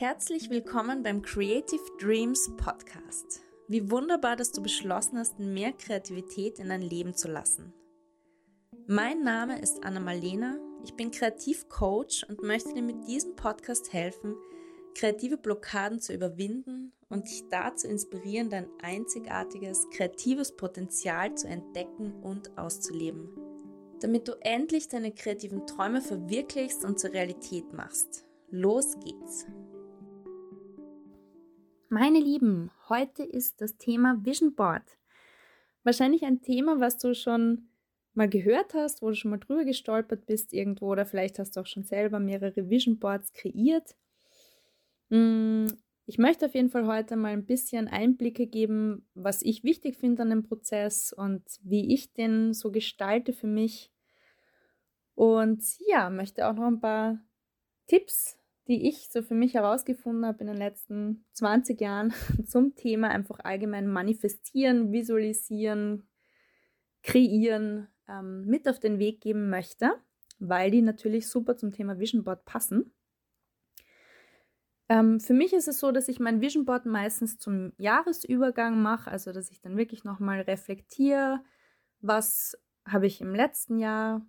Herzlich 0.00 0.48
willkommen 0.48 1.02
beim 1.02 1.20
Creative 1.20 1.82
Dreams 2.00 2.50
Podcast. 2.56 3.42
Wie 3.68 3.90
wunderbar, 3.90 4.34
dass 4.34 4.50
du 4.50 4.62
beschlossen 4.62 5.18
hast, 5.18 5.38
mehr 5.38 5.72
Kreativität 5.72 6.58
in 6.58 6.70
dein 6.70 6.80
Leben 6.80 7.12
zu 7.12 7.28
lassen. 7.28 7.74
Mein 8.86 9.22
Name 9.22 9.60
ist 9.60 9.84
Anna 9.84 10.00
Malena, 10.00 10.56
ich 10.82 10.94
bin 10.94 11.10
Kreativcoach 11.10 12.24
und 12.30 12.42
möchte 12.42 12.72
dir 12.72 12.80
mit 12.80 13.06
diesem 13.06 13.36
Podcast 13.36 13.92
helfen, 13.92 14.36
kreative 14.94 15.36
Blockaden 15.36 16.00
zu 16.00 16.14
überwinden 16.14 16.94
und 17.10 17.28
dich 17.28 17.44
dazu 17.50 17.86
inspirieren, 17.86 18.48
dein 18.48 18.70
einzigartiges 18.80 19.86
kreatives 19.90 20.56
Potenzial 20.56 21.34
zu 21.34 21.46
entdecken 21.46 22.14
und 22.22 22.56
auszuleben, 22.56 23.28
damit 24.00 24.28
du 24.28 24.32
endlich 24.40 24.88
deine 24.88 25.12
kreativen 25.12 25.66
Träume 25.66 26.00
verwirklichst 26.00 26.86
und 26.86 26.98
zur 26.98 27.12
Realität 27.12 27.74
machst. 27.74 28.24
Los 28.48 28.98
geht's! 29.04 29.44
Meine 31.92 32.20
Lieben, 32.20 32.70
heute 32.88 33.24
ist 33.24 33.60
das 33.60 33.76
Thema 33.76 34.16
Vision 34.24 34.54
Board. 34.54 34.84
Wahrscheinlich 35.82 36.24
ein 36.24 36.40
Thema, 36.40 36.78
was 36.78 36.98
du 36.98 37.16
schon 37.16 37.68
mal 38.14 38.28
gehört 38.28 38.74
hast, 38.74 39.02
wo 39.02 39.08
du 39.08 39.16
schon 39.16 39.32
mal 39.32 39.38
drüber 39.38 39.64
gestolpert 39.64 40.24
bist 40.24 40.52
irgendwo 40.52 40.92
oder 40.92 41.04
vielleicht 41.04 41.40
hast 41.40 41.56
du 41.56 41.60
auch 41.60 41.66
schon 41.66 41.82
selber 41.82 42.20
mehrere 42.20 42.70
Vision 42.70 43.00
Boards 43.00 43.32
kreiert. 43.32 43.96
Mm, 45.08 45.66
ich 46.06 46.16
möchte 46.16 46.46
auf 46.46 46.54
jeden 46.54 46.70
Fall 46.70 46.86
heute 46.86 47.16
mal 47.16 47.32
ein 47.32 47.44
bisschen 47.44 47.88
Einblicke 47.88 48.46
geben, 48.46 49.04
was 49.14 49.42
ich 49.42 49.64
wichtig 49.64 49.96
finde 49.96 50.22
an 50.22 50.30
dem 50.30 50.44
Prozess 50.44 51.12
und 51.12 51.42
wie 51.64 51.92
ich 51.92 52.12
den 52.12 52.54
so 52.54 52.70
gestalte 52.70 53.32
für 53.32 53.48
mich. 53.48 53.90
Und 55.16 55.64
ja, 55.88 56.08
möchte 56.08 56.46
auch 56.46 56.54
noch 56.54 56.68
ein 56.68 56.80
paar 56.80 57.18
Tipps 57.88 58.39
die 58.70 58.88
ich 58.88 59.08
so 59.10 59.20
für 59.20 59.34
mich 59.34 59.54
herausgefunden 59.54 60.24
habe 60.24 60.42
in 60.42 60.46
den 60.46 60.56
letzten 60.56 61.24
20 61.32 61.80
Jahren 61.80 62.14
zum 62.46 62.76
Thema 62.76 63.08
einfach 63.08 63.40
allgemein 63.40 63.88
manifestieren, 63.88 64.92
visualisieren, 64.92 66.08
kreieren, 67.02 67.88
ähm, 68.08 68.46
mit 68.46 68.68
auf 68.68 68.78
den 68.78 69.00
Weg 69.00 69.20
geben 69.20 69.50
möchte, 69.50 69.90
weil 70.38 70.70
die 70.70 70.82
natürlich 70.82 71.28
super 71.28 71.56
zum 71.56 71.72
Thema 71.72 71.98
Vision 71.98 72.22
Board 72.22 72.44
passen. 72.44 72.94
Ähm, 74.88 75.18
für 75.18 75.34
mich 75.34 75.52
ist 75.52 75.66
es 75.66 75.80
so, 75.80 75.90
dass 75.90 76.06
ich 76.06 76.20
mein 76.20 76.40
Vision 76.40 76.64
Board 76.64 76.86
meistens 76.86 77.38
zum 77.38 77.72
Jahresübergang 77.76 78.80
mache, 78.80 79.10
also 79.10 79.32
dass 79.32 79.50
ich 79.50 79.60
dann 79.60 79.76
wirklich 79.76 80.04
nochmal 80.04 80.42
reflektiere, 80.42 81.42
was 82.00 82.56
habe 82.86 83.08
ich 83.08 83.20
im 83.20 83.34
letzten 83.34 83.80
Jahr 83.80 84.24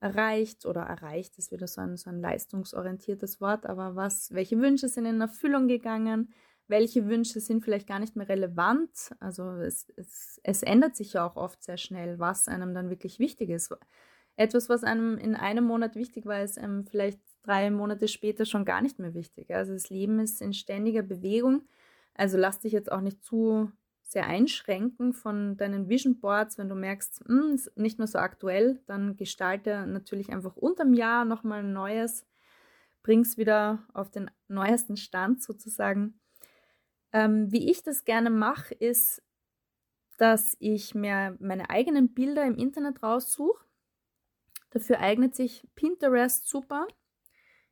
erreicht 0.00 0.66
oder 0.66 0.82
erreicht 0.82 1.38
ist 1.38 1.50
wieder 1.50 1.66
so 1.66 1.80
ein, 1.80 1.96
so 1.96 2.10
ein 2.10 2.20
leistungsorientiertes 2.20 3.40
Wort, 3.40 3.66
aber 3.66 3.96
was, 3.96 4.32
welche 4.32 4.58
Wünsche 4.60 4.88
sind 4.88 5.06
in 5.06 5.20
Erfüllung 5.20 5.68
gegangen, 5.68 6.32
welche 6.68 7.06
Wünsche 7.06 7.40
sind 7.40 7.64
vielleicht 7.64 7.88
gar 7.88 7.98
nicht 7.98 8.14
mehr 8.14 8.28
relevant. 8.28 9.14
Also 9.20 9.50
es, 9.52 9.88
es, 9.96 10.40
es 10.44 10.62
ändert 10.62 10.96
sich 10.96 11.14
ja 11.14 11.26
auch 11.26 11.36
oft 11.36 11.62
sehr 11.62 11.78
schnell, 11.78 12.18
was 12.18 12.46
einem 12.46 12.74
dann 12.74 12.90
wirklich 12.90 13.18
wichtig 13.18 13.50
ist. 13.50 13.74
Etwas, 14.36 14.68
was 14.68 14.84
einem 14.84 15.18
in 15.18 15.34
einem 15.34 15.64
Monat 15.64 15.96
wichtig 15.96 16.26
war, 16.26 16.42
ist 16.42 16.58
einem 16.58 16.86
vielleicht 16.86 17.20
drei 17.42 17.70
Monate 17.70 18.06
später 18.06 18.44
schon 18.44 18.64
gar 18.66 18.82
nicht 18.82 18.98
mehr 18.98 19.14
wichtig. 19.14 19.52
Also 19.52 19.72
das 19.72 19.90
Leben 19.90 20.20
ist 20.20 20.42
in 20.42 20.52
ständiger 20.52 21.02
Bewegung. 21.02 21.62
Also 22.14 22.36
lass 22.36 22.60
dich 22.60 22.72
jetzt 22.72 22.92
auch 22.92 23.00
nicht 23.00 23.24
zu 23.24 23.72
sehr 24.08 24.26
einschränken 24.26 25.12
von 25.12 25.58
deinen 25.58 25.88
Vision 25.90 26.18
Boards, 26.18 26.56
wenn 26.56 26.70
du 26.70 26.74
merkst, 26.74 27.28
mh, 27.28 27.42
hm, 27.42 27.54
ist 27.54 27.76
nicht 27.76 27.98
mehr 27.98 28.06
so 28.06 28.18
aktuell, 28.18 28.80
dann 28.86 29.16
gestalte 29.16 29.86
natürlich 29.86 30.30
einfach 30.30 30.56
unterm 30.56 30.94
Jahr 30.94 31.26
nochmal 31.26 31.60
ein 31.60 31.74
neues, 31.74 32.26
bring 33.02 33.20
es 33.20 33.36
wieder 33.36 33.86
auf 33.92 34.10
den 34.10 34.30
neuesten 34.48 34.96
Stand 34.96 35.42
sozusagen. 35.42 36.18
Ähm, 37.12 37.52
wie 37.52 37.70
ich 37.70 37.82
das 37.82 38.04
gerne 38.04 38.30
mache, 38.30 38.74
ist, 38.74 39.22
dass 40.16 40.56
ich 40.58 40.94
mir 40.94 41.36
meine 41.38 41.70
eigenen 41.70 42.12
Bilder 42.14 42.44
im 42.44 42.56
Internet 42.56 43.02
raussuche. 43.02 43.64
Dafür 44.70 45.00
eignet 45.00 45.34
sich 45.34 45.66
Pinterest 45.74 46.48
super. 46.48 46.88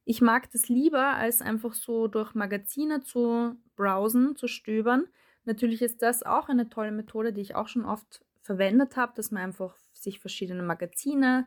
Ich 0.05 0.21
mag 0.21 0.51
das 0.53 0.69
lieber, 0.69 1.15
als 1.15 1.41
einfach 1.41 1.75
so 1.75 2.09
durch 2.09 2.35
Magazine 2.35 3.03
zu 3.03 3.57
browsen, 3.75 4.37
zu 4.37 4.49
stöbern, 4.49 5.09
Natürlich 5.47 5.81
ist 5.81 6.03
das 6.03 6.23
auch 6.25 6.49
eine 6.49 6.69
tolle 6.69 6.93
Methode, 6.93 7.33
die 7.33 7.41
ich 7.41 7.55
auch 7.55 7.69
schon 7.69 7.85
oft 7.85 8.25
verwendet 8.43 8.97
habe, 8.97 9.13
dass 9.17 9.31
man 9.31 9.43
einfach 9.45 9.77
sich 9.93 10.21
verschiedene 10.21 10.63
Magazine 10.63 11.47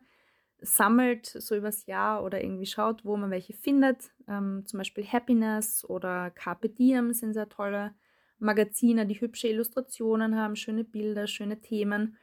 sammelt, 0.62 1.26
so 1.28 1.56
übers 1.56 1.86
Jahr 1.86 2.24
oder 2.24 2.42
irgendwie 2.44 2.66
schaut, 2.66 3.06
wo 3.06 3.16
man 3.18 3.32
welche 3.32 3.54
findet. 3.54 4.12
Ähm, 4.28 4.64
zum 4.66 4.80
Beispiel 4.80 5.06
Happiness 5.06 5.86
oder 5.86 6.32
Carpe 6.32 6.70
Diem 6.70 7.14
sind 7.14 7.34
sehr 7.34 7.50
tolle 7.50 7.94
Magazine, 8.40 9.06
die 9.06 9.20
hübsche 9.20 9.50
Illustrationen 9.50 10.36
haben, 10.36 10.56
schöne 10.56 10.84
Bilder, 10.84 11.28
schöne 11.28 11.62
Themen, 11.62 12.18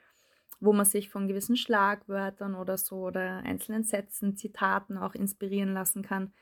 wo 0.61 0.73
man 0.73 0.87
sich 0.87 1.11
von 1.11 1.29
gewissen 1.29 1.57
Schlagwörtern 1.57 2.55
oder 2.55 2.79
so 2.79 2.97
oder 3.07 3.39
einzelnen 3.45 3.85
Sätzen, 3.85 4.37
Zitaten 4.37 4.97
auch 4.99 5.15
inspirieren 5.15 5.75
lassen 5.75 6.03
kann. 6.03 6.33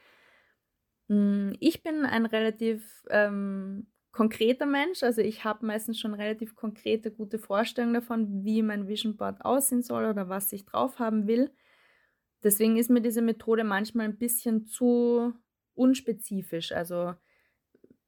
Hm, 1.09 1.57
ich 1.61 1.83
bin 1.83 2.05
ein 2.05 2.27
relativ 2.27 3.05
ähm, 3.11 3.87
konkreter 4.15 4.65
Mensch. 4.65 5.03
Also 5.03 5.21
ich 5.21 5.45
habe 5.45 5.67
meistens 5.67 5.99
schon 5.99 6.15
relativ 6.15 6.55
konkrete, 6.55 7.11
gute 7.11 7.39
Vorstellungen 7.39 7.95
davon, 7.95 8.45
wie 8.45 8.63
mein 8.63 8.87
Vision 8.87 9.17
Board 9.17 9.45
aussehen 9.45 9.83
soll 9.83 10.07
oder 10.07 10.29
was 10.29 10.53
ich 10.53 10.65
drauf 10.65 11.01
haben 11.01 11.27
will. 11.27 11.51
Deswegen 12.43 12.77
ist 12.77 12.91
mir 12.91 13.01
diese 13.03 13.23
Methode 13.23 13.65
manchmal 13.65 14.07
ein 14.07 14.19
bisschen 14.19 14.67
zu 14.67 15.35
unspezifisch. 15.75 16.73
Also 16.73 17.15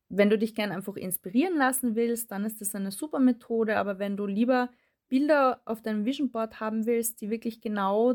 wenn 0.09 0.31
du 0.31 0.39
dich 0.39 0.55
gerne 0.55 0.75
einfach 0.75 0.95
inspirieren 0.95 1.57
lassen 1.57 1.97
willst, 1.97 2.31
dann 2.31 2.45
ist 2.45 2.61
das 2.61 2.75
eine 2.77 2.93
super 2.93 3.19
Methode. 3.19 3.77
Aber 3.77 3.99
wenn 3.99 4.17
du 4.17 4.27
lieber 4.27 4.71
Bilder 5.09 5.61
auf 5.65 5.83
deinem 5.83 6.05
Vision 6.05 6.31
Board 6.31 6.61
haben 6.61 6.87
willst, 6.87 7.21
die 7.21 7.31
wirklich 7.31 7.61
genau 7.61 8.15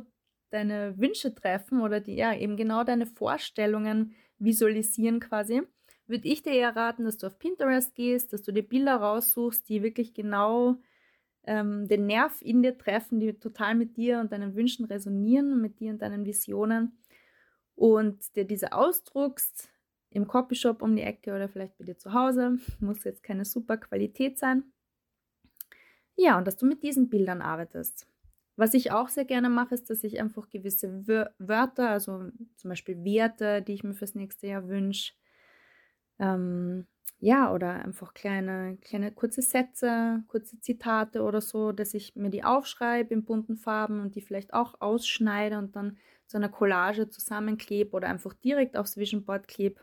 deine 0.49 0.97
Wünsche 0.97 1.35
treffen 1.35 1.81
oder 1.81 1.99
die 1.99 2.15
ja 2.15 2.33
eben 2.33 2.55
genau 2.55 2.85
deine 2.85 3.05
Vorstellungen 3.05 4.13
visualisieren 4.37 5.19
quasi, 5.19 5.63
würde 6.11 6.27
ich 6.27 6.43
dir 6.43 6.53
eher 6.53 6.75
raten, 6.75 7.05
dass 7.05 7.17
du 7.17 7.27
auf 7.27 7.39
Pinterest 7.39 7.95
gehst, 7.95 8.33
dass 8.33 8.43
du 8.43 8.51
dir 8.51 8.63
Bilder 8.63 8.97
raussuchst, 8.97 9.67
die 9.67 9.81
wirklich 9.81 10.13
genau 10.13 10.77
ähm, 11.43 11.87
den 11.87 12.05
Nerv 12.05 12.41
in 12.41 12.61
dir 12.61 12.77
treffen, 12.77 13.19
die 13.19 13.33
total 13.33 13.75
mit 13.75 13.97
dir 13.97 14.19
und 14.19 14.31
deinen 14.31 14.55
Wünschen 14.55 14.85
resonieren, 14.85 15.61
mit 15.61 15.79
dir 15.79 15.91
und 15.91 16.01
deinen 16.01 16.25
Visionen 16.25 16.97
und 17.75 18.35
dir 18.35 18.45
diese 18.45 18.73
ausdruckst 18.73 19.69
im 20.11 20.27
Copyshop 20.27 20.81
um 20.81 20.95
die 20.95 21.01
Ecke 21.01 21.33
oder 21.33 21.49
vielleicht 21.49 21.77
bei 21.77 21.85
dir 21.85 21.97
zu 21.97 22.13
Hause. 22.13 22.57
Muss 22.79 23.03
jetzt 23.03 23.23
keine 23.23 23.45
super 23.45 23.77
Qualität 23.77 24.37
sein. 24.37 24.71
Ja, 26.15 26.37
und 26.37 26.45
dass 26.45 26.57
du 26.57 26.65
mit 26.65 26.83
diesen 26.83 27.09
Bildern 27.09 27.41
arbeitest. 27.41 28.07
Was 28.57 28.73
ich 28.73 28.91
auch 28.91 29.07
sehr 29.07 29.25
gerne 29.25 29.49
mache, 29.49 29.73
ist, 29.73 29.89
dass 29.89 30.03
ich 30.03 30.19
einfach 30.19 30.49
gewisse 30.49 31.07
Wörter, 31.39 31.89
also 31.89 32.29
zum 32.57 32.69
Beispiel 32.69 33.03
Werte, 33.03 33.61
die 33.61 33.73
ich 33.73 33.83
mir 33.83 33.93
fürs 33.93 34.13
nächste 34.13 34.47
Jahr 34.47 34.67
wünsche, 34.67 35.13
ähm, 36.21 36.85
ja, 37.19 37.53
oder 37.53 37.83
einfach 37.85 38.13
kleine, 38.13 38.77
kleine 38.81 39.11
kurze 39.11 39.41
Sätze, 39.41 40.23
kurze 40.27 40.59
Zitate 40.59 41.21
oder 41.21 41.41
so, 41.41 41.71
dass 41.71 41.93
ich 41.93 42.15
mir 42.15 42.29
die 42.29 42.43
aufschreibe 42.43 43.13
in 43.13 43.25
bunten 43.25 43.57
Farben 43.57 43.99
und 43.99 44.15
die 44.15 44.21
vielleicht 44.21 44.53
auch 44.53 44.79
ausschneide 44.79 45.57
und 45.57 45.75
dann 45.75 45.97
zu 46.27 46.37
einer 46.37 46.49
Collage 46.49 47.09
zusammenklebe 47.09 47.91
oder 47.91 48.07
einfach 48.07 48.33
direkt 48.33 48.77
aufs 48.77 48.97
Vision 48.97 49.23
Board 49.25 49.47
klebe. 49.47 49.81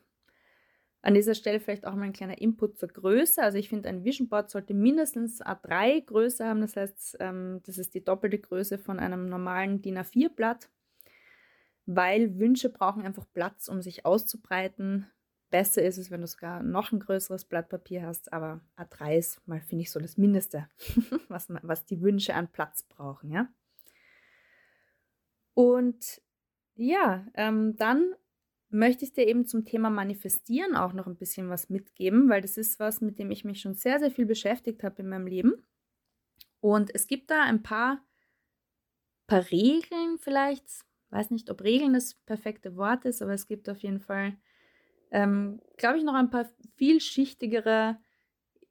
An 1.00 1.14
dieser 1.14 1.34
Stelle 1.34 1.60
vielleicht 1.60 1.86
auch 1.86 1.94
mal 1.94 2.06
ein 2.06 2.12
kleiner 2.12 2.40
Input 2.40 2.76
zur 2.76 2.88
Größe. 2.88 3.40
Also 3.40 3.56
ich 3.58 3.68
finde, 3.68 3.88
ein 3.88 4.02
Vision 4.02 4.28
Board 4.28 4.50
sollte 4.50 4.74
mindestens 4.74 5.40
A3 5.40 6.04
Größe 6.06 6.44
haben. 6.44 6.60
Das 6.60 6.74
heißt, 6.74 7.18
ähm, 7.20 7.60
das 7.66 7.78
ist 7.78 7.94
die 7.94 8.04
doppelte 8.04 8.38
Größe 8.38 8.78
von 8.78 8.98
einem 8.98 9.28
normalen 9.28 9.80
DIN 9.80 9.98
A4-Blatt, 9.98 10.68
weil 11.86 12.38
Wünsche 12.40 12.68
brauchen 12.68 13.04
einfach 13.04 13.26
Platz, 13.32 13.68
um 13.68 13.80
sich 13.80 14.04
auszubreiten. 14.04 15.06
Besser 15.50 15.82
ist 15.82 15.98
es, 15.98 16.10
wenn 16.10 16.20
du 16.20 16.26
sogar 16.26 16.62
noch 16.62 16.92
ein 16.92 17.00
größeres 17.00 17.46
Blatt 17.46 17.68
Papier 17.68 18.06
hast, 18.06 18.32
aber 18.32 18.60
A3 18.76 19.16
ist 19.16 19.48
mal, 19.48 19.60
finde 19.60 19.82
ich, 19.82 19.90
so 19.90 19.98
das 19.98 20.18
Mindeste, 20.18 20.68
was, 21.28 21.48
was 21.48 21.86
die 21.86 22.02
Wünsche 22.02 22.34
an 22.34 22.52
Platz 22.52 22.82
brauchen, 22.82 23.30
ja. 23.30 23.48
Und 25.54 26.20
ja, 26.76 27.26
ähm, 27.34 27.76
dann 27.76 28.14
möchte 28.70 29.04
ich 29.04 29.12
dir 29.12 29.26
eben 29.26 29.46
zum 29.46 29.64
Thema 29.64 29.90
Manifestieren 29.90 30.76
auch 30.76 30.92
noch 30.92 31.06
ein 31.06 31.16
bisschen 31.16 31.48
was 31.48 31.70
mitgeben, 31.70 32.28
weil 32.28 32.42
das 32.42 32.56
ist 32.56 32.78
was, 32.78 33.00
mit 33.00 33.18
dem 33.18 33.30
ich 33.30 33.44
mich 33.44 33.60
schon 33.60 33.74
sehr, 33.74 33.98
sehr 33.98 34.10
viel 34.10 34.26
beschäftigt 34.26 34.84
habe 34.84 35.02
in 35.02 35.08
meinem 35.08 35.26
Leben. 35.26 35.64
Und 36.60 36.94
es 36.94 37.06
gibt 37.06 37.30
da 37.30 37.42
ein 37.42 37.62
paar, 37.62 38.04
paar 39.26 39.50
Regeln 39.50 40.18
vielleicht, 40.18 40.64
weiß 41.10 41.30
nicht, 41.30 41.50
ob 41.50 41.62
Regeln 41.62 41.94
das 41.94 42.14
perfekte 42.14 42.76
Wort 42.76 43.04
ist, 43.04 43.22
aber 43.22 43.32
es 43.32 43.46
gibt 43.46 43.68
auf 43.68 43.78
jeden 43.78 44.00
Fall 44.00 44.36
ähm, 45.10 45.60
glaube 45.76 45.98
ich, 45.98 46.04
noch 46.04 46.14
ein 46.14 46.30
paar 46.30 46.48
vielschichtigere 46.76 47.98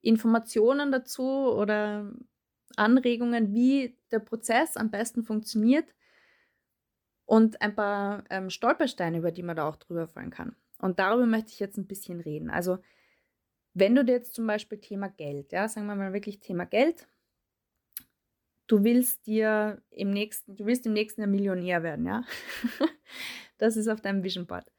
Informationen 0.02 0.92
dazu 0.92 1.24
oder 1.24 2.12
Anregungen, 2.76 3.54
wie 3.54 3.98
der 4.12 4.20
Prozess 4.20 4.78
am 4.78 4.92
besten 4.92 5.24
funktioniert 5.24 5.94
und 7.26 7.62
ein 7.62 7.76
paar 7.76 8.24
ähm, 8.30 8.50
Stolpersteine, 8.50 9.18
über 9.18 9.32
die 9.32 9.44
man 9.44 9.56
da 9.56 9.68
auch 9.68 9.76
drüber 9.76 10.08
fallen 10.08 10.30
kann. 10.30 10.56
Und 10.80 11.00
darüber 11.00 11.26
möchte 11.26 11.52
ich 11.52 11.60
jetzt 11.60 11.78
ein 11.78 11.88
bisschen 11.88 12.22
reden. 12.22 12.50
Also, 12.50 12.78
wenn 13.74 13.96
du 13.96 14.06
dir 14.06 14.14
jetzt 14.14 14.34
zum 14.34 14.48
Beispiel 14.48 14.80
Thema 14.80 15.10
Geld, 15.10 15.52
ja, 15.52 15.68
sagen 15.68 15.88
wir 15.88 15.96
mal 15.96 16.14
wirklich 16.14 16.40
Thema 16.40 16.66
Geld, 16.66 17.08
du 18.68 18.84
willst 18.84 19.26
dir 19.26 19.82
im 19.90 20.12
nächsten, 20.12 20.56
du 20.56 20.66
willst 20.66 20.86
im 20.86 20.94
nächsten 20.94 21.22
Jahr 21.22 21.30
Millionär 21.30 21.84
werden, 21.84 22.06
ja. 22.06 22.24
das 23.58 23.76
ist 23.76 23.88
auf 23.88 24.02
deinem 24.02 24.24
Vision 24.24 24.46
Board. 24.46 24.72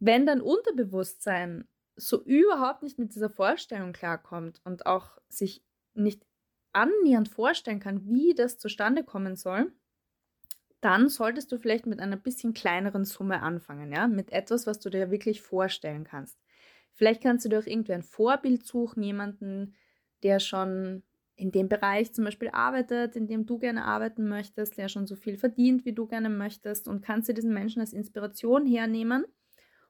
Wenn 0.00 0.26
dein 0.26 0.40
Unterbewusstsein 0.40 1.68
so 1.96 2.22
überhaupt 2.24 2.82
nicht 2.82 2.98
mit 2.98 3.14
dieser 3.14 3.30
Vorstellung 3.30 3.92
klarkommt 3.92 4.60
und 4.64 4.86
auch 4.86 5.18
sich 5.28 5.64
nicht 5.94 6.24
annähernd 6.72 7.28
vorstellen 7.28 7.80
kann, 7.80 8.06
wie 8.08 8.34
das 8.34 8.58
zustande 8.58 9.02
kommen 9.04 9.34
soll, 9.36 9.72
dann 10.80 11.08
solltest 11.08 11.50
du 11.50 11.58
vielleicht 11.58 11.86
mit 11.86 12.00
einer 12.00 12.16
bisschen 12.16 12.54
kleineren 12.54 13.04
Summe 13.04 13.42
anfangen, 13.42 13.92
ja, 13.92 14.06
mit 14.06 14.30
etwas, 14.32 14.66
was 14.66 14.78
du 14.78 14.90
dir 14.90 15.10
wirklich 15.10 15.42
vorstellen 15.42 16.04
kannst. 16.04 16.38
Vielleicht 16.94 17.22
kannst 17.22 17.44
du 17.44 17.48
dir 17.48 17.58
auch 17.58 17.66
irgendwie 17.66 17.92
ein 17.94 18.02
Vorbild 18.02 18.64
suchen, 18.64 19.02
jemanden, 19.02 19.74
der 20.22 20.40
schon 20.40 21.02
in 21.36 21.52
dem 21.52 21.68
Bereich 21.68 22.12
zum 22.12 22.24
Beispiel 22.24 22.50
arbeitet, 22.50 23.14
in 23.16 23.26
dem 23.28 23.46
du 23.46 23.58
gerne 23.58 23.84
arbeiten 23.84 24.28
möchtest, 24.28 24.76
der 24.78 24.88
schon 24.88 25.06
so 25.06 25.14
viel 25.16 25.36
verdient, 25.36 25.84
wie 25.84 25.92
du 25.92 26.06
gerne 26.06 26.30
möchtest 26.30 26.88
und 26.88 27.02
kannst 27.04 27.28
dir 27.28 27.34
diesen 27.34 27.54
Menschen 27.54 27.80
als 27.80 27.92
Inspiration 27.92 28.66
hernehmen. 28.66 29.24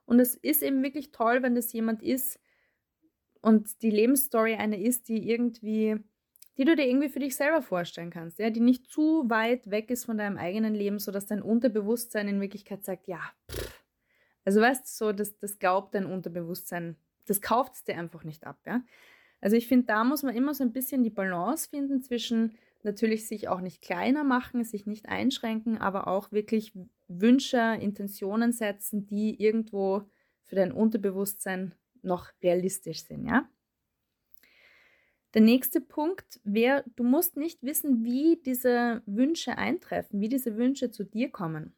Und 0.09 0.21
es 0.21 0.35
ist 0.35 0.63
eben 0.63 0.83
wirklich 0.83 1.13
toll, 1.13 1.43
wenn 1.43 1.55
das 1.55 1.73
jemand 1.73 2.03
ist 2.03 2.41
und 3.43 3.83
die 3.83 3.91
Lebensstory 3.91 4.55
eine 4.55 4.81
ist, 4.81 5.09
die 5.09 5.31
irgendwie 5.31 6.03
die 6.57 6.65
du 6.65 6.75
dir 6.75 6.89
irgendwie 6.89 7.09
für 7.09 7.21
dich 7.21 7.37
selber 7.37 7.63
vorstellen 7.63 8.11
kannst, 8.11 8.41
ja, 8.41 8.51
die 8.51 8.61
nicht 8.61 8.89
zu 8.89 9.31
weit 9.31 9.71
weg 9.71 9.91
ist 9.91 10.07
von 10.07 10.19
deinem 10.19 10.37
eigenen 10.37 10.75
Leben, 10.75 10.99
sodass 10.99 11.27
dein 11.27 11.41
Unterbewusstsein 11.41 12.27
in 12.27 12.41
Wirklichkeit 12.41 12.85
sagt, 12.85 13.07
ja, 13.07 13.21
pff. 13.49 13.85
also 14.45 14.61
weißt 14.61 14.85
du, 14.85 15.05
so, 15.07 15.13
das, 15.13 15.39
das 15.39 15.61
glaubt 15.61 15.95
dein 15.95 16.05
Unterbewusstsein, 16.05 16.97
das 17.27 17.41
kauft 17.41 17.75
es 17.75 17.85
dir 17.85 17.97
einfach 17.97 18.25
nicht 18.25 18.45
ab, 18.45 18.59
ja. 18.67 18.83
Also 19.41 19.55
ich 19.55 19.69
finde, 19.69 19.87
da 19.87 20.03
muss 20.03 20.25
man 20.25 20.35
immer 20.35 20.53
so 20.53 20.65
ein 20.65 20.73
bisschen 20.73 21.05
die 21.05 21.11
Balance 21.11 21.69
finden 21.69 22.03
zwischen 22.03 22.57
natürlich 22.83 23.29
sich 23.29 23.47
auch 23.47 23.61
nicht 23.61 23.81
kleiner 23.81 24.25
machen, 24.25 24.65
sich 24.65 24.85
nicht 24.85 25.09
einschränken, 25.09 25.79
aber 25.79 26.09
auch 26.09 26.33
wirklich 26.33 26.73
Wünsche, 27.09 27.79
Intentionen 27.81 28.53
setzen, 28.53 29.07
die 29.07 29.43
irgendwo 29.43 30.03
für 30.45 30.57
dein 30.57 30.73
Unterbewusstsein 30.73 31.75
noch 32.03 32.31
realistisch 32.43 33.05
sind, 33.05 33.27
ja. 33.27 33.49
Der 35.35 35.43
nächste 35.43 35.83
Punkt 35.83 36.41
wäre, 36.43 36.85
du 36.97 37.05
musst 37.05 37.37
nicht 37.37 37.63
wissen, 37.63 38.03
wie 38.03 38.41
diese 38.45 39.03
Wünsche 39.05 39.59
eintreffen, 39.59 40.21
wie 40.21 40.29
diese 40.29 40.57
Wünsche 40.57 40.91
zu 40.91 41.05
dir 41.05 41.31
kommen. 41.31 41.75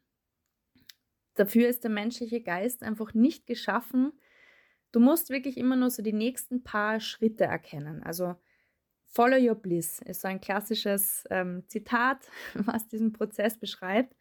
Dafür 1.35 1.67
ist 1.67 1.83
der 1.83 1.91
menschliche 1.91 2.41
Geist 2.41 2.81
einfach 2.81 3.13
nicht 3.13 3.47
geschaffen. 3.47 4.13
Du 4.93 4.99
musst 4.99 5.29
wirklich 5.29 5.57
immer 5.57 5.75
nur 5.75 5.89
so 5.89 6.01
die 6.01 6.13
nächsten 6.13 6.63
paar 6.63 6.99
Schritte 7.01 7.43
erkennen. 7.43 8.03
Also 8.03 8.35
Follow 9.05 9.37
Your 9.37 9.55
Bliss 9.55 9.99
ist 9.99 10.21
so 10.21 10.29
ein 10.29 10.39
klassisches 10.39 11.25
ähm, 11.29 11.63
Zitat, 11.67 12.29
was 12.53 12.87
diesen 12.87 13.11
Prozess 13.11 13.57
beschreibt. 13.57 14.15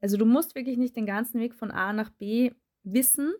Also 0.00 0.16
du 0.16 0.26
musst 0.26 0.54
wirklich 0.54 0.76
nicht 0.76 0.96
den 0.96 1.06
ganzen 1.06 1.40
Weg 1.40 1.54
von 1.54 1.70
A 1.70 1.92
nach 1.92 2.10
B 2.10 2.52
wissen, 2.82 3.32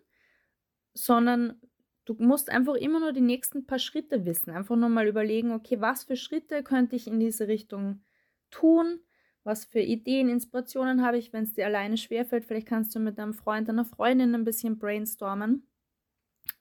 sondern 0.93 1.61
Du 2.07 2.15
musst 2.19 2.49
einfach 2.49 2.75
immer 2.75 3.01
nur 3.01 3.11
die 3.11 3.19
nächsten 3.19 3.65
paar 3.65 3.79
Schritte 3.79 4.23
wissen. 4.23 4.51
Einfach 4.51 4.77
nur 4.77 4.87
mal 4.87 5.07
überlegen, 5.07 5.51
okay, 5.51 5.81
was 5.81 6.05
für 6.05 6.15
Schritte 6.15 6.63
könnte 6.63 6.95
ich 6.95 7.05
in 7.05 7.19
diese 7.19 7.49
Richtung 7.49 8.01
tun? 8.49 9.01
Was 9.43 9.65
für 9.65 9.81
Ideen, 9.81 10.29
Inspirationen 10.29 11.05
habe 11.05 11.17
ich, 11.17 11.33
wenn 11.33 11.43
es 11.43 11.53
dir 11.53 11.65
alleine 11.65 11.97
schwerfällt? 11.97 12.45
Vielleicht 12.45 12.67
kannst 12.67 12.95
du 12.95 13.01
mit 13.01 13.17
deinem 13.17 13.33
Freund, 13.33 13.67
deiner 13.67 13.83
Freundin 13.83 14.33
ein 14.35 14.45
bisschen 14.45 14.79
brainstormen. 14.79 15.67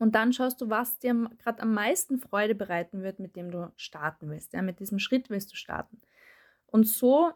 Und 0.00 0.16
dann 0.16 0.32
schaust 0.32 0.60
du, 0.60 0.68
was 0.68 0.98
dir 0.98 1.14
gerade 1.38 1.62
am 1.62 1.74
meisten 1.74 2.18
Freude 2.18 2.56
bereiten 2.56 3.04
wird, 3.04 3.20
mit 3.20 3.36
dem 3.36 3.52
du 3.52 3.72
starten 3.76 4.28
willst. 4.28 4.52
Ja, 4.52 4.62
mit 4.62 4.80
diesem 4.80 4.98
Schritt 4.98 5.30
willst 5.30 5.52
du 5.52 5.56
starten. 5.56 6.00
Und 6.66 6.88
so 6.88 7.30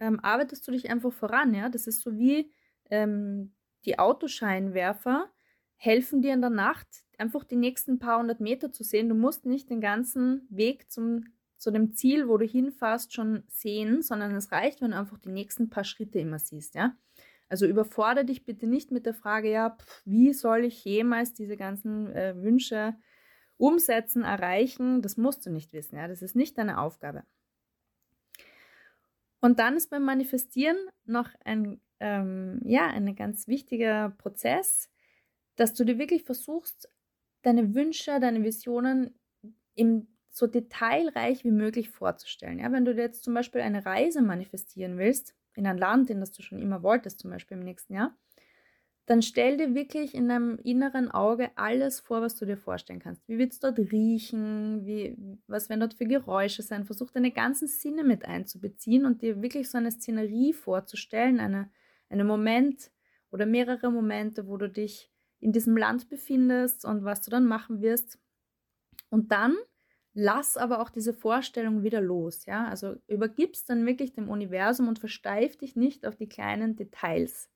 ähm, 0.00 0.18
arbeitest 0.20 0.66
du 0.66 0.72
dich 0.72 0.90
einfach 0.90 1.12
voran. 1.12 1.54
Ja, 1.54 1.68
das 1.68 1.86
ist 1.86 2.00
so 2.00 2.18
wie 2.18 2.52
ähm, 2.90 3.54
die 3.84 3.98
Autoscheinwerfer 3.98 5.30
helfen 5.76 6.20
dir 6.20 6.34
in 6.34 6.40
der 6.40 6.50
Nacht 6.50 6.86
einfach 7.18 7.44
die 7.44 7.56
nächsten 7.56 7.98
paar 7.98 8.18
hundert 8.18 8.40
Meter 8.40 8.72
zu 8.72 8.82
sehen. 8.82 9.08
Du 9.08 9.14
musst 9.14 9.46
nicht 9.46 9.70
den 9.70 9.80
ganzen 9.80 10.46
Weg 10.50 10.90
zum, 10.90 11.24
zu 11.56 11.70
dem 11.70 11.94
Ziel, 11.94 12.28
wo 12.28 12.36
du 12.38 12.46
hinfährst, 12.46 13.12
schon 13.12 13.44
sehen, 13.48 14.02
sondern 14.02 14.34
es 14.34 14.52
reicht, 14.52 14.80
wenn 14.80 14.90
du 14.90 14.98
einfach 14.98 15.18
die 15.18 15.30
nächsten 15.30 15.70
paar 15.70 15.84
Schritte 15.84 16.18
immer 16.18 16.38
siehst, 16.38 16.74
ja. 16.74 16.96
Also 17.48 17.66
überfordere 17.66 18.24
dich 18.24 18.44
bitte 18.44 18.66
nicht 18.68 18.92
mit 18.92 19.06
der 19.06 19.14
Frage, 19.14 19.50
ja, 19.50 19.70
pf, 19.70 20.02
wie 20.04 20.32
soll 20.32 20.64
ich 20.64 20.84
jemals 20.84 21.34
diese 21.34 21.56
ganzen 21.56 22.06
äh, 22.14 22.34
Wünsche 22.40 22.94
umsetzen, 23.56 24.22
erreichen? 24.22 25.02
Das 25.02 25.16
musst 25.16 25.44
du 25.44 25.50
nicht 25.50 25.72
wissen, 25.72 25.96
ja. 25.96 26.08
Das 26.08 26.22
ist 26.22 26.36
nicht 26.36 26.56
deine 26.58 26.78
Aufgabe. 26.78 27.24
Und 29.40 29.58
dann 29.58 29.76
ist 29.76 29.90
beim 29.90 30.04
Manifestieren 30.04 30.76
noch 31.04 31.28
ein, 31.44 31.80
ähm, 32.00 32.60
ja, 32.64 32.88
ein 32.88 33.14
ganz 33.16 33.48
wichtiger 33.48 34.10
Prozess, 34.10 34.90
dass 35.56 35.74
du 35.74 35.84
dir 35.84 35.98
wirklich 35.98 36.24
versuchst, 36.24 36.88
deine 37.42 37.74
Wünsche, 37.74 38.20
deine 38.20 38.44
Visionen 38.44 39.18
im 39.74 40.08
so 40.32 40.46
detailreich 40.46 41.44
wie 41.44 41.50
möglich 41.50 41.90
vorzustellen. 41.90 42.60
Ja, 42.60 42.70
wenn 42.72 42.84
du 42.84 42.94
dir 42.94 43.02
jetzt 43.02 43.24
zum 43.24 43.34
Beispiel 43.34 43.60
eine 43.62 43.84
Reise 43.84 44.22
manifestieren 44.22 44.96
willst, 44.96 45.34
in 45.56 45.66
ein 45.66 45.76
Land, 45.78 46.08
in 46.08 46.20
das 46.20 46.32
du 46.32 46.42
schon 46.42 46.60
immer 46.60 46.82
wolltest, 46.82 47.20
zum 47.20 47.30
Beispiel 47.30 47.56
im 47.56 47.64
nächsten 47.64 47.94
Jahr, 47.94 48.16
dann 49.10 49.22
stell 49.22 49.56
dir 49.56 49.74
wirklich 49.74 50.14
in 50.14 50.28
deinem 50.28 50.56
inneren 50.62 51.10
Auge 51.10 51.50
alles 51.56 51.98
vor, 51.98 52.22
was 52.22 52.36
du 52.36 52.46
dir 52.46 52.56
vorstellen 52.56 53.00
kannst. 53.00 53.26
Wie 53.26 53.38
wird 53.38 53.50
es 53.50 53.58
dort 53.58 53.76
riechen? 53.76 54.86
Wie, 54.86 55.16
was 55.48 55.68
werden 55.68 55.80
dort 55.80 55.94
für 55.94 56.06
Geräusche 56.06 56.62
sein? 56.62 56.84
Versuch 56.84 57.10
deine 57.10 57.32
ganzen 57.32 57.66
Sinne 57.66 58.04
mit 58.04 58.24
einzubeziehen 58.24 59.04
und 59.04 59.20
dir 59.20 59.42
wirklich 59.42 59.68
so 59.68 59.78
eine 59.78 59.90
Szenerie 59.90 60.52
vorzustellen, 60.52 61.40
eine, 61.40 61.72
einen 62.08 62.24
Moment 62.24 62.92
oder 63.32 63.46
mehrere 63.46 63.90
Momente, 63.90 64.46
wo 64.46 64.56
du 64.56 64.70
dich 64.70 65.10
in 65.40 65.50
diesem 65.50 65.76
Land 65.76 66.08
befindest 66.08 66.84
und 66.84 67.02
was 67.02 67.20
du 67.20 67.32
dann 67.32 67.46
machen 67.46 67.82
wirst. 67.82 68.20
Und 69.08 69.32
dann 69.32 69.56
lass 70.14 70.56
aber 70.56 70.80
auch 70.80 70.90
diese 70.90 71.14
Vorstellung 71.14 71.82
wieder 71.82 72.00
los, 72.00 72.46
ja? 72.46 72.68
Also 72.68 72.94
übergibst 73.08 73.68
dann 73.70 73.84
wirklich 73.86 74.12
dem 74.12 74.28
Universum 74.28 74.86
und 74.86 75.00
versteif 75.00 75.56
dich 75.56 75.74
nicht 75.74 76.06
auf 76.06 76.14
die 76.14 76.28
kleinen 76.28 76.76
Details. 76.76 77.50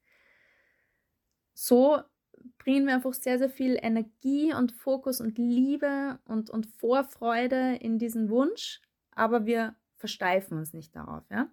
So 1.55 2.01
bringen 2.59 2.87
wir 2.87 2.95
einfach 2.95 3.15
sehr, 3.15 3.39
sehr 3.39 3.49
viel 3.49 3.79
Energie 3.81 4.53
und 4.53 4.73
Fokus 4.73 5.21
und 5.21 5.39
Liebe 5.39 6.19
und, 6.27 6.51
und 6.51 6.67
Vorfreude 6.67 7.77
in 7.77 7.99
diesen 7.99 8.29
Wunsch, 8.29 8.81
aber 9.13 9.47
wir 9.47 9.75
versteifen 9.97 10.59
uns 10.59 10.73
nicht 10.73 10.95
darauf, 10.95 11.25
ja? 11.31 11.49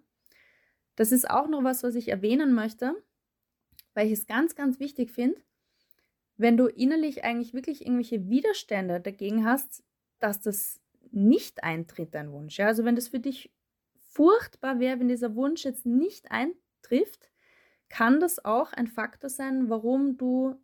Das 0.96 1.10
ist 1.10 1.30
auch 1.30 1.48
noch 1.48 1.64
was, 1.64 1.82
was 1.82 1.94
ich 1.94 2.08
erwähnen 2.08 2.52
möchte, 2.52 2.94
weil 3.94 4.06
ich 4.06 4.12
es 4.12 4.26
ganz, 4.26 4.54
ganz 4.54 4.78
wichtig 4.78 5.10
finde 5.10 5.40
wenn 6.42 6.56
du 6.56 6.66
innerlich 6.66 7.24
eigentlich 7.24 7.54
wirklich 7.54 7.82
irgendwelche 7.82 8.28
Widerstände 8.28 9.00
dagegen 9.00 9.44
hast, 9.44 9.82
dass 10.18 10.40
das 10.40 10.80
nicht 11.10 11.62
eintritt, 11.62 12.14
dein 12.14 12.32
Wunsch. 12.32 12.58
Ja? 12.58 12.66
Also 12.66 12.84
wenn 12.84 12.96
das 12.96 13.08
für 13.08 13.20
dich 13.20 13.50
furchtbar 13.98 14.80
wäre, 14.80 15.00
wenn 15.00 15.08
dieser 15.08 15.34
Wunsch 15.34 15.64
jetzt 15.64 15.86
nicht 15.86 16.30
eintrifft, 16.30 17.30
kann 17.92 18.20
das 18.20 18.42
auch 18.42 18.72
ein 18.72 18.86
Faktor 18.86 19.28
sein, 19.28 19.68
warum 19.68 20.16
du 20.16 20.56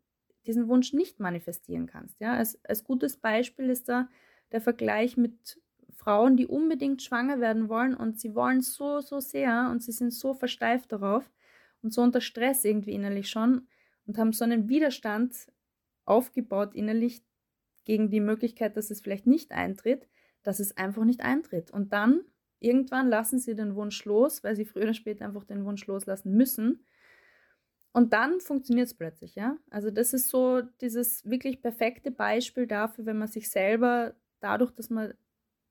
diesen 0.46 0.66
Wunsch 0.66 0.94
nicht 0.94 1.20
manifestieren 1.20 1.86
kannst. 1.86 2.18
Ja? 2.20 2.32
Als, 2.32 2.58
als 2.64 2.84
gutes 2.84 3.18
Beispiel 3.18 3.68
ist 3.68 3.90
da 3.90 4.08
der 4.50 4.62
Vergleich 4.62 5.18
mit 5.18 5.60
Frauen, 5.94 6.38
die 6.38 6.46
unbedingt 6.46 7.02
schwanger 7.02 7.38
werden 7.38 7.68
wollen 7.68 7.94
und 7.94 8.18
sie 8.18 8.34
wollen 8.34 8.62
so, 8.62 9.00
so 9.00 9.20
sehr 9.20 9.68
und 9.70 9.82
sie 9.82 9.92
sind 9.92 10.14
so 10.14 10.32
versteift 10.32 10.90
darauf 10.90 11.30
und 11.82 11.92
so 11.92 12.00
unter 12.00 12.22
Stress 12.22 12.64
irgendwie 12.64 12.92
innerlich 12.92 13.28
schon 13.28 13.68
und 14.06 14.16
haben 14.16 14.32
so 14.32 14.44
einen 14.44 14.70
Widerstand 14.70 15.34
aufgebaut 16.06 16.74
innerlich 16.74 17.22
gegen 17.84 18.08
die 18.08 18.20
Möglichkeit, 18.20 18.74
dass 18.78 18.90
es 18.90 19.02
vielleicht 19.02 19.26
nicht 19.26 19.52
eintritt, 19.52 20.08
dass 20.44 20.60
es 20.60 20.78
einfach 20.78 21.04
nicht 21.04 21.20
eintritt. 21.20 21.70
Und 21.70 21.92
dann 21.92 22.22
irgendwann 22.58 23.08
lassen 23.08 23.38
sie 23.38 23.54
den 23.54 23.74
Wunsch 23.74 24.02
los, 24.06 24.42
weil 24.42 24.56
sie 24.56 24.64
früher 24.64 24.84
oder 24.84 24.94
später 24.94 25.26
einfach 25.26 25.44
den 25.44 25.66
Wunsch 25.66 25.86
loslassen 25.86 26.34
müssen. 26.34 26.84
Und 27.92 28.12
dann 28.12 28.40
funktioniert 28.40 28.88
es 28.88 28.94
plötzlich, 28.94 29.34
ja. 29.34 29.56
Also 29.70 29.90
das 29.90 30.12
ist 30.12 30.28
so 30.28 30.62
dieses 30.80 31.28
wirklich 31.28 31.62
perfekte 31.62 32.10
Beispiel 32.10 32.66
dafür, 32.66 33.06
wenn 33.06 33.18
man 33.18 33.28
sich 33.28 33.50
selber 33.50 34.14
dadurch, 34.40 34.70
dass 34.72 34.90
man 34.90 35.14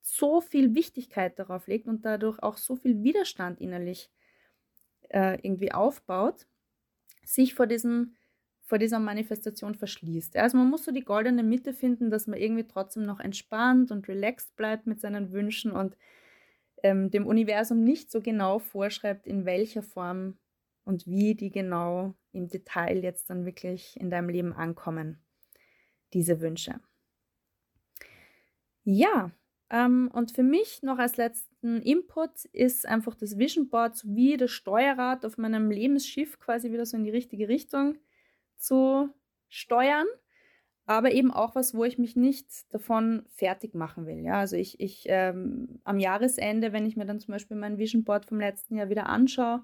so 0.02 0.42
viel 0.42 0.74
Wichtigkeit 0.76 1.38
darauf 1.40 1.68
legt 1.68 1.88
und 1.88 2.06
dadurch 2.06 2.42
auch 2.42 2.58
so 2.58 2.76
viel 2.76 3.04
Widerstand 3.04 3.62
innerlich 3.62 4.10
äh, 5.10 5.36
irgendwie 5.42 5.72
aufbaut, 5.72 6.48
sich 7.24 7.54
vor 7.54 7.68
diesem 7.68 8.16
vor 8.68 8.80
dieser 8.80 9.00
Manifestation 9.00 9.76
verschließt. 9.76 10.36
Also 10.36 10.58
man 10.58 10.70
muss 10.70 10.84
so 10.84 10.92
die 10.92 11.06
goldene 11.06 11.42
Mitte 11.42 11.74
finden, 11.74 12.12
dass 12.12 12.28
man 12.28 12.38
irgendwie 12.38 12.66
trotzdem 12.68 13.06
noch 13.06 13.22
entspannt 13.22 13.92
und 13.92 14.10
relaxed 14.10 14.58
bleibt 14.58 14.88
mit 14.88 15.00
seinen 15.00 15.32
Wünschen 15.32 15.72
und 15.72 15.96
ähm, 16.84 17.10
dem 17.10 17.26
Universum 17.28 17.84
nicht 17.84 18.12
so 18.12 18.22
genau 18.22 18.60
vorschreibt, 18.60 19.26
in 19.26 19.46
welcher 19.46 19.84
Form 19.84 20.38
und 20.88 21.06
wie 21.06 21.36
die 21.36 21.52
genau 21.52 22.16
im 22.32 22.48
Detail 22.48 23.04
jetzt 23.04 23.30
dann 23.30 23.46
wirklich 23.46 24.00
in 24.00 24.10
deinem 24.10 24.30
Leben 24.30 24.54
ankommen, 24.54 25.22
diese 26.14 26.40
Wünsche. 26.40 26.80
Ja, 28.84 29.32
ähm, 29.70 30.10
und 30.14 30.32
für 30.32 30.44
mich 30.44 30.82
noch 30.84 30.98
als 30.98 31.18
letzten 31.18 31.82
Input 31.82 32.46
ist 32.54 32.86
einfach 32.86 33.16
das 33.16 33.38
Vision 33.38 33.70
Board 33.70 34.02
wie 34.06 34.38
das 34.38 34.52
Steuerrad 34.52 35.26
auf 35.26 35.38
meinem 35.38 35.70
Lebensschiff 35.70 36.40
quasi 36.40 36.72
wieder 36.72 36.86
so 36.86 36.96
in 36.96 37.04
die 37.04 37.12
richtige 37.12 37.50
Richtung 37.50 37.98
zu 38.56 39.10
steuern 39.50 40.08
aber 40.88 41.12
eben 41.12 41.32
auch 41.32 41.54
was, 41.54 41.76
wo 41.76 41.84
ich 41.84 41.98
mich 41.98 42.16
nicht 42.16 42.48
davon 42.74 43.26
fertig 43.36 43.76
machen 43.76 44.08
will. 44.08 44.24
Ja, 44.24 44.40
also 44.40 44.56
ich, 44.56 44.80
ich 44.80 45.04
ähm, 45.08 45.82
am 45.84 46.00
Jahresende, 46.00 46.72
wenn 46.72 46.86
ich 46.86 46.96
mir 46.96 47.06
dann 47.06 47.20
zum 47.20 47.34
Beispiel 47.34 47.58
mein 47.58 47.78
Vision 47.78 48.06
Board 48.06 48.26
vom 48.26 48.40
letzten 48.40 48.78
Jahr 48.78 48.90
wieder 48.90 49.08
anschaue 49.08 49.64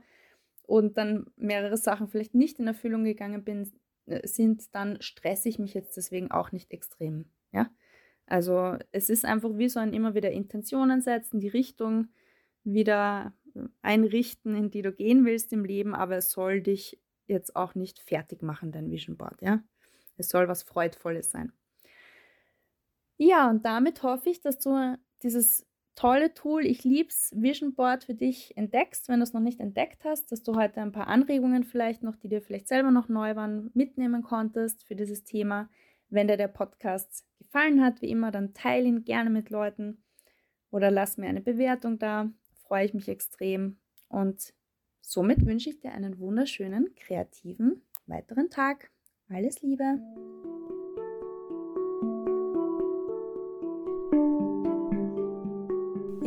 und 0.63 0.97
dann 0.97 1.27
mehrere 1.35 1.77
Sachen 1.77 2.07
vielleicht 2.07 2.33
nicht 2.33 2.59
in 2.59 2.67
Erfüllung 2.67 3.03
gegangen 3.03 3.43
bin, 3.43 3.71
äh, 4.05 4.27
sind, 4.27 4.73
dann 4.73 5.01
stresse 5.01 5.49
ich 5.49 5.59
mich 5.59 5.73
jetzt 5.73 5.95
deswegen 5.97 6.31
auch 6.31 6.51
nicht 6.51 6.71
extrem. 6.71 7.25
Ja, 7.51 7.69
also 8.25 8.77
es 8.91 9.09
ist 9.09 9.25
einfach 9.25 9.57
wie 9.57 9.69
so 9.69 9.79
ein 9.79 9.93
immer 9.93 10.15
wieder 10.15 10.31
Intentionen 10.31 11.01
setzen, 11.01 11.39
die 11.39 11.49
Richtung 11.49 12.07
wieder 12.63 13.33
einrichten, 13.81 14.55
in 14.55 14.71
die 14.71 14.81
du 14.81 14.91
gehen 14.91 15.25
willst 15.25 15.53
im 15.53 15.65
Leben, 15.65 15.93
aber 15.93 16.17
es 16.17 16.31
soll 16.31 16.61
dich 16.61 16.99
jetzt 17.27 17.55
auch 17.55 17.75
nicht 17.75 17.99
fertig 17.99 18.41
machen, 18.41 18.71
dein 18.71 18.89
Vision 18.89 19.17
Board, 19.17 19.41
ja. 19.41 19.63
Es 20.17 20.29
soll 20.29 20.47
was 20.47 20.63
Freudvolles 20.63 21.31
sein. 21.31 21.51
Ja, 23.17 23.49
und 23.49 23.65
damit 23.65 24.03
hoffe 24.03 24.29
ich, 24.29 24.41
dass 24.41 24.59
du 24.59 24.97
dieses 25.23 25.65
tolle 25.95 26.33
Tool, 26.33 26.65
ich 26.65 26.83
lieb's, 26.83 27.31
Vision 27.35 27.73
Board 27.73 28.03
für 28.03 28.13
dich 28.13 28.55
entdeckst, 28.57 29.09
wenn 29.09 29.19
du 29.19 29.23
es 29.23 29.33
noch 29.33 29.41
nicht 29.41 29.59
entdeckt 29.59 30.03
hast, 30.03 30.31
dass 30.31 30.43
du 30.43 30.55
heute 30.55 30.81
ein 30.81 30.91
paar 30.91 31.07
Anregungen 31.07 31.63
vielleicht 31.63 32.03
noch, 32.03 32.15
die 32.15 32.29
dir 32.29 32.41
vielleicht 32.41 32.67
selber 32.67 32.91
noch 32.91 33.09
neu 33.09 33.35
waren, 33.35 33.71
mitnehmen 33.73 34.23
konntest 34.23 34.83
für 34.85 34.95
dieses 34.95 35.23
Thema. 35.23 35.69
Wenn 36.09 36.27
dir 36.27 36.37
der 36.37 36.47
Podcast 36.47 37.25
gefallen 37.37 37.81
hat, 37.83 38.01
wie 38.01 38.09
immer, 38.09 38.31
dann 38.31 38.53
teile 38.53 38.87
ihn 38.87 39.03
gerne 39.03 39.29
mit 39.29 39.49
Leuten 39.49 40.03
oder 40.71 40.91
lass 40.91 41.17
mir 41.17 41.27
eine 41.27 41.41
Bewertung 41.41 41.99
da. 41.99 42.31
Freue 42.67 42.85
ich 42.85 42.93
mich 42.93 43.07
extrem. 43.07 43.77
Und 44.09 44.53
somit 45.01 45.45
wünsche 45.45 45.69
ich 45.69 45.79
dir 45.79 45.91
einen 45.91 46.19
wunderschönen, 46.19 46.93
kreativen 46.95 47.81
weiteren 48.07 48.49
Tag. 48.49 48.91
Alles 49.29 49.61
Liebe! 49.61 49.99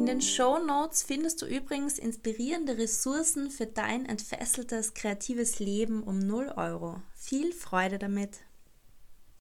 In 0.07 0.21
den 0.21 0.23
Show 0.23 0.59
Notes 0.59 1.03
findest 1.03 1.43
du 1.43 1.47
übrigens 1.47 1.99
inspirierende 1.99 2.79
Ressourcen 2.79 3.51
für 3.51 3.67
dein 3.67 4.07
entfesseltes 4.07 4.95
kreatives 4.95 5.59
Leben 5.59 6.05
um 6.05 6.21
0 6.21 6.53
Euro. 6.55 7.03
Viel 7.17 7.53
Freude 7.53 7.99
damit! 7.99 8.46